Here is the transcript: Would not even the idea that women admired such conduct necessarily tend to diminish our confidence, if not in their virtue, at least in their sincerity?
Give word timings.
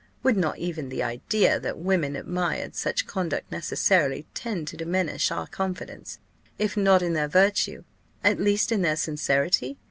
Would 0.23 0.35
not 0.35 0.57
even 0.57 0.89
the 0.89 1.03
idea 1.03 1.59
that 1.59 1.77
women 1.77 2.15
admired 2.15 2.75
such 2.75 3.05
conduct 3.05 3.51
necessarily 3.51 4.25
tend 4.33 4.67
to 4.69 4.75
diminish 4.77 5.29
our 5.29 5.45
confidence, 5.45 6.17
if 6.57 6.75
not 6.75 7.03
in 7.03 7.13
their 7.13 7.27
virtue, 7.27 7.83
at 8.23 8.39
least 8.39 8.71
in 8.71 8.81
their 8.81 8.95
sincerity? 8.95 9.77